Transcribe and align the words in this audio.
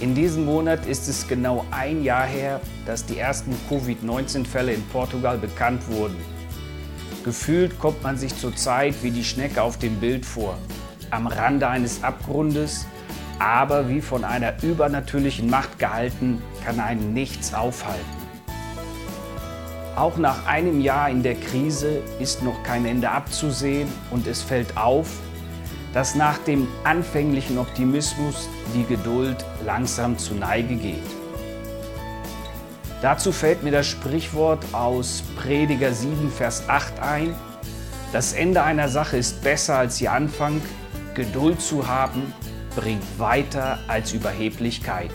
In 0.00 0.14
diesem 0.14 0.44
Monat 0.44 0.86
ist 0.86 1.08
es 1.08 1.28
genau 1.28 1.64
ein 1.70 2.02
Jahr 2.02 2.26
her, 2.26 2.60
dass 2.84 3.06
die 3.06 3.18
ersten 3.18 3.54
Covid-19-Fälle 3.68 4.72
in 4.72 4.82
Portugal 4.88 5.38
bekannt 5.38 5.86
wurden. 5.88 6.16
Gefühlt 7.24 7.78
kommt 7.78 8.02
man 8.02 8.18
sich 8.18 8.36
zurzeit 8.36 8.94
wie 9.02 9.12
die 9.12 9.24
Schnecke 9.24 9.62
auf 9.62 9.78
dem 9.78 10.00
Bild 10.00 10.26
vor, 10.26 10.58
am 11.10 11.26
Rande 11.26 11.68
eines 11.68 12.02
Abgrundes, 12.02 12.86
aber 13.38 13.88
wie 13.88 14.00
von 14.00 14.24
einer 14.24 14.62
übernatürlichen 14.62 15.48
Macht 15.48 15.78
gehalten, 15.78 16.42
kann 16.64 16.80
einen 16.80 17.14
nichts 17.14 17.54
aufhalten. 17.54 18.04
Auch 19.96 20.16
nach 20.16 20.46
einem 20.46 20.80
Jahr 20.80 21.08
in 21.08 21.22
der 21.22 21.36
Krise 21.36 22.02
ist 22.18 22.42
noch 22.42 22.64
kein 22.64 22.84
Ende 22.84 23.10
abzusehen 23.10 23.88
und 24.10 24.26
es 24.26 24.42
fällt 24.42 24.76
auf, 24.76 25.20
dass 25.94 26.16
nach 26.16 26.38
dem 26.38 26.66
anfänglichen 26.82 27.56
Optimismus 27.56 28.48
die 28.74 28.84
Geduld 28.84 29.36
langsam 29.64 30.18
zu 30.18 30.34
Neige 30.34 30.74
geht. 30.74 31.06
Dazu 33.00 33.30
fällt 33.30 33.62
mir 33.62 33.70
das 33.70 33.86
Sprichwort 33.86 34.64
aus 34.72 35.22
Prediger 35.36 35.92
7, 35.92 36.30
Vers 36.32 36.64
8 36.68 37.00
ein. 37.00 37.34
Das 38.12 38.32
Ende 38.32 38.62
einer 38.62 38.88
Sache 38.88 39.16
ist 39.16 39.42
besser 39.42 39.78
als 39.78 40.00
ihr 40.00 40.12
Anfang. 40.12 40.60
Geduld 41.14 41.60
zu 41.60 41.86
haben 41.86 42.32
bringt 42.74 43.04
weiter 43.18 43.78
als 43.86 44.12
Überheblichkeit. 44.12 45.12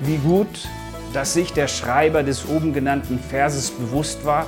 Wie 0.00 0.16
gut, 0.16 0.68
dass 1.12 1.34
sich 1.34 1.52
der 1.52 1.68
Schreiber 1.68 2.24
des 2.24 2.48
oben 2.48 2.72
genannten 2.72 3.20
Verses 3.20 3.70
bewusst 3.70 4.24
war, 4.24 4.46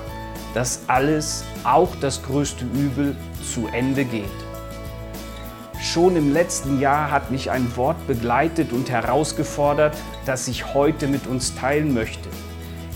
dass 0.52 0.80
alles, 0.88 1.44
auch 1.62 1.94
das 2.00 2.22
größte 2.24 2.64
Übel, 2.64 3.14
zu 3.54 3.68
Ende 3.68 4.04
geht. 4.04 4.49
Schon 5.92 6.14
im 6.14 6.32
letzten 6.32 6.78
Jahr 6.78 7.10
hat 7.10 7.32
mich 7.32 7.50
ein 7.50 7.76
Wort 7.76 8.06
begleitet 8.06 8.72
und 8.72 8.90
herausgefordert, 8.90 9.96
das 10.24 10.46
ich 10.46 10.72
heute 10.72 11.08
mit 11.08 11.26
uns 11.26 11.56
teilen 11.56 11.92
möchte. 11.92 12.28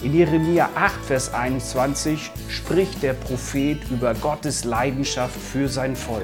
In 0.05 0.15
Jeremia 0.15 0.69
8, 0.77 1.05
Vers 1.05 1.35
21 1.35 2.31
spricht 2.49 3.03
der 3.03 3.15
Prophet 3.15 3.79
über 3.91 4.15
Gottes 4.15 4.63
Leidenschaft 4.63 5.35
für 5.35 5.69
sein 5.69 5.97
Volk. 5.97 6.23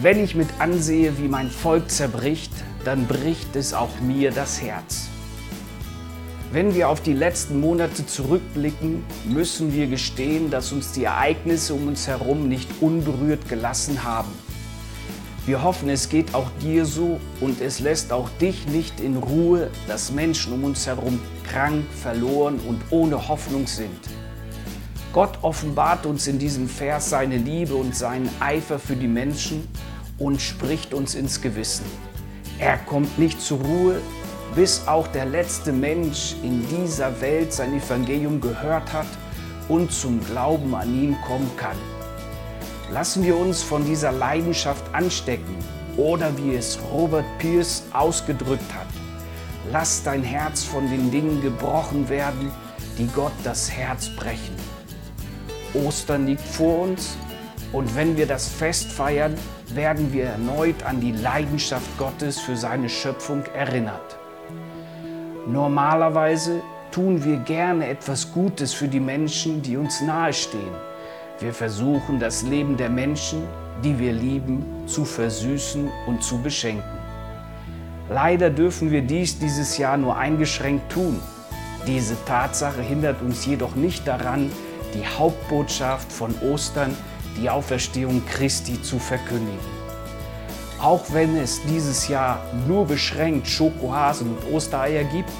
Wenn 0.00 0.24
ich 0.24 0.34
mit 0.34 0.48
ansehe, 0.60 1.18
wie 1.18 1.28
mein 1.28 1.50
Volk 1.50 1.90
zerbricht, 1.90 2.52
dann 2.86 3.06
bricht 3.06 3.54
es 3.54 3.74
auch 3.74 4.00
mir 4.00 4.30
das 4.30 4.62
Herz. 4.62 5.08
Wenn 6.52 6.74
wir 6.74 6.88
auf 6.88 7.02
die 7.02 7.12
letzten 7.12 7.60
Monate 7.60 8.06
zurückblicken, 8.06 9.04
müssen 9.28 9.74
wir 9.74 9.88
gestehen, 9.88 10.48
dass 10.48 10.72
uns 10.72 10.92
die 10.92 11.04
Ereignisse 11.04 11.74
um 11.74 11.88
uns 11.88 12.08
herum 12.08 12.48
nicht 12.48 12.70
unberührt 12.80 13.46
gelassen 13.46 14.04
haben. 14.04 14.30
Wir 15.44 15.64
hoffen, 15.64 15.88
es 15.88 16.08
geht 16.08 16.34
auch 16.36 16.48
dir 16.60 16.86
so 16.86 17.18
und 17.40 17.60
es 17.60 17.80
lässt 17.80 18.12
auch 18.12 18.28
dich 18.40 18.68
nicht 18.68 19.00
in 19.00 19.16
Ruhe, 19.16 19.70
dass 19.88 20.12
Menschen 20.12 20.52
um 20.52 20.62
uns 20.62 20.86
herum 20.86 21.20
krank, 21.50 21.84
verloren 22.00 22.60
und 22.68 22.80
ohne 22.90 23.26
Hoffnung 23.26 23.66
sind. 23.66 23.98
Gott 25.12 25.38
offenbart 25.42 26.06
uns 26.06 26.28
in 26.28 26.38
diesem 26.38 26.68
Vers 26.68 27.10
seine 27.10 27.38
Liebe 27.38 27.74
und 27.74 27.96
seinen 27.96 28.30
Eifer 28.38 28.78
für 28.78 28.94
die 28.94 29.08
Menschen 29.08 29.66
und 30.16 30.40
spricht 30.40 30.94
uns 30.94 31.16
ins 31.16 31.40
Gewissen. 31.40 31.86
Er 32.60 32.78
kommt 32.78 33.18
nicht 33.18 33.40
zur 33.40 33.58
Ruhe, 33.62 34.00
bis 34.54 34.86
auch 34.86 35.08
der 35.08 35.24
letzte 35.24 35.72
Mensch 35.72 36.36
in 36.44 36.64
dieser 36.68 37.20
Welt 37.20 37.52
sein 37.52 37.74
Evangelium 37.74 38.40
gehört 38.40 38.92
hat 38.92 39.08
und 39.68 39.90
zum 39.90 40.24
Glauben 40.24 40.72
an 40.76 40.94
ihn 40.94 41.16
kommen 41.26 41.50
kann. 41.56 41.76
Lassen 42.90 43.24
wir 43.24 43.36
uns 43.36 43.62
von 43.62 43.84
dieser 43.84 44.12
Leidenschaft 44.12 44.84
anstecken 44.94 45.56
oder 45.96 46.36
wie 46.36 46.54
es 46.54 46.78
Robert 46.92 47.24
Pierce 47.38 47.84
ausgedrückt 47.92 48.74
hat. 48.74 48.86
Lass 49.70 50.02
dein 50.02 50.22
Herz 50.22 50.64
von 50.64 50.90
den 50.90 51.10
Dingen 51.10 51.40
gebrochen 51.40 52.08
werden, 52.08 52.50
die 52.98 53.06
Gott 53.08 53.32
das 53.44 53.70
Herz 53.70 54.08
brechen. 54.08 54.56
Ostern 55.74 56.26
liegt 56.26 56.46
vor 56.46 56.80
uns 56.80 57.16
und 57.72 57.96
wenn 57.96 58.16
wir 58.16 58.26
das 58.26 58.48
Fest 58.48 58.92
feiern, 58.92 59.34
werden 59.68 60.12
wir 60.12 60.24
erneut 60.24 60.82
an 60.82 61.00
die 61.00 61.12
Leidenschaft 61.12 61.96
Gottes 61.96 62.38
für 62.38 62.56
seine 62.56 62.88
Schöpfung 62.88 63.44
erinnert. 63.54 64.18
Normalerweise 65.46 66.60
tun 66.90 67.24
wir 67.24 67.38
gerne 67.38 67.88
etwas 67.88 68.32
Gutes 68.32 68.74
für 68.74 68.88
die 68.88 69.00
Menschen, 69.00 69.62
die 69.62 69.76
uns 69.78 70.02
nahestehen. 70.02 70.91
Wir 71.42 71.52
versuchen, 71.52 72.20
das 72.20 72.44
Leben 72.44 72.76
der 72.76 72.88
Menschen, 72.88 73.42
die 73.82 73.98
wir 73.98 74.12
lieben, 74.12 74.64
zu 74.86 75.04
versüßen 75.04 75.90
und 76.06 76.22
zu 76.22 76.40
beschenken. 76.40 76.98
Leider 78.08 78.48
dürfen 78.48 78.92
wir 78.92 79.02
dies 79.02 79.40
dieses 79.40 79.76
Jahr 79.76 79.96
nur 79.96 80.16
eingeschränkt 80.16 80.92
tun. 80.92 81.18
Diese 81.84 82.14
Tatsache 82.26 82.80
hindert 82.80 83.20
uns 83.22 83.44
jedoch 83.44 83.74
nicht 83.74 84.06
daran, 84.06 84.52
die 84.94 85.04
Hauptbotschaft 85.04 86.12
von 86.12 86.32
Ostern, 86.42 86.96
die 87.36 87.50
Auferstehung 87.50 88.22
Christi, 88.30 88.80
zu 88.80 89.00
verkündigen. 89.00 89.58
Auch 90.80 91.06
wenn 91.10 91.36
es 91.36 91.60
dieses 91.64 92.06
Jahr 92.06 92.40
nur 92.68 92.86
beschränkt 92.86 93.48
Schokohasen 93.48 94.36
und 94.36 94.54
Ostereier 94.54 95.02
gibt, 95.02 95.32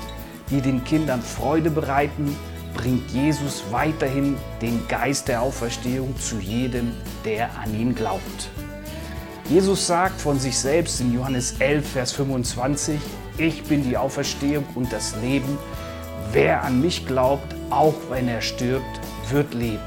die 0.50 0.60
den 0.60 0.82
Kindern 0.82 1.22
Freude 1.22 1.70
bereiten, 1.70 2.36
bringt 2.74 3.10
Jesus 3.10 3.64
weiterhin 3.70 4.36
den 4.60 4.86
Geist 4.88 5.28
der 5.28 5.42
Auferstehung 5.42 6.18
zu 6.18 6.38
jedem, 6.38 6.92
der 7.24 7.50
an 7.58 7.74
ihn 7.78 7.94
glaubt. 7.94 8.50
Jesus 9.48 9.86
sagt 9.86 10.20
von 10.20 10.38
sich 10.38 10.56
selbst 10.56 11.00
in 11.00 11.12
Johannes 11.12 11.56
11, 11.58 11.88
Vers 11.88 12.12
25, 12.12 12.98
ich 13.38 13.62
bin 13.64 13.82
die 13.82 13.96
Auferstehung 13.96 14.64
und 14.74 14.92
das 14.92 15.14
Leben. 15.16 15.58
Wer 16.32 16.62
an 16.62 16.80
mich 16.80 17.06
glaubt, 17.06 17.54
auch 17.70 17.94
wenn 18.10 18.28
er 18.28 18.40
stirbt, 18.40 19.00
wird 19.30 19.52
leben. 19.54 19.82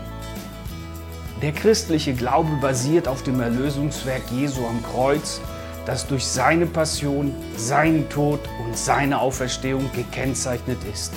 Der 1.42 1.52
christliche 1.52 2.14
Glaube 2.14 2.52
basiert 2.62 3.08
auf 3.08 3.24
dem 3.24 3.40
Erlösungswerk 3.40 4.24
Jesu 4.32 4.66
am 4.66 4.82
Kreuz, 4.84 5.42
das 5.86 6.08
durch 6.08 6.26
seine 6.26 6.66
Passion, 6.66 7.34
seinen 7.58 8.10
Tod 8.10 8.40
und 8.66 8.78
seine 8.78 9.20
Auferstehung 9.20 9.90
gekennzeichnet 9.94 10.80
ist. 10.92 11.14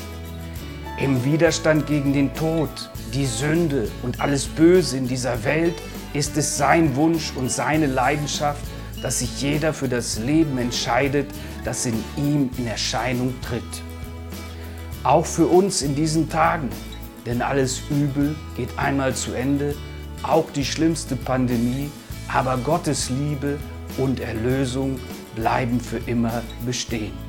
Im 1.01 1.25
Widerstand 1.25 1.87
gegen 1.87 2.13
den 2.13 2.35
Tod, 2.35 2.69
die 3.15 3.25
Sünde 3.25 3.89
und 4.03 4.21
alles 4.21 4.47
Böse 4.47 4.97
in 4.97 5.07
dieser 5.07 5.45
Welt 5.45 5.77
ist 6.13 6.37
es 6.37 6.59
sein 6.59 6.97
Wunsch 6.97 7.33
und 7.37 7.53
seine 7.53 7.87
Leidenschaft, 7.87 8.61
dass 9.01 9.21
sich 9.21 9.41
jeder 9.41 9.73
für 9.73 9.89
das 9.89 10.19
Leben 10.19 10.59
entscheidet, 10.59 11.31
das 11.65 11.87
in 11.87 12.03
ihm 12.17 12.51
in 12.59 12.67
Erscheinung 12.67 13.33
tritt. 13.43 13.63
Auch 15.05 15.25
für 15.25 15.47
uns 15.47 15.83
in 15.83 15.95
diesen 15.95 16.29
Tagen, 16.29 16.69
denn 17.27 17.43
alles 17.43 17.81
Übel 17.91 18.35
geht 18.57 18.77
einmal 18.77 19.15
zu 19.15 19.35
Ende, 19.35 19.77
auch 20.25 20.51
die 20.51 20.65
schlimmste 20.65 21.15
Pandemie, 21.15 21.91
aber 22.27 22.57
Gottes 22.57 23.09
Liebe 23.09 23.57
und 23.99 24.19
Erlösung 24.19 24.99
bleiben 25.37 25.79
für 25.79 26.01
immer 26.11 26.43
bestehen. 26.67 27.28